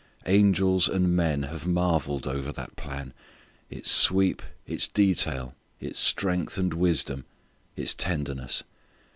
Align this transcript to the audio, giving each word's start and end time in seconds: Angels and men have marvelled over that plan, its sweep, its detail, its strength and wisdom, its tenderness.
Angels 0.25 0.87
and 0.89 1.15
men 1.15 1.43
have 1.43 1.67
marvelled 1.67 2.25
over 2.25 2.51
that 2.51 2.75
plan, 2.75 3.13
its 3.69 3.91
sweep, 3.91 4.41
its 4.65 4.87
detail, 4.87 5.53
its 5.79 5.99
strength 5.99 6.57
and 6.57 6.73
wisdom, 6.73 7.25
its 7.75 7.93
tenderness. 7.93 8.63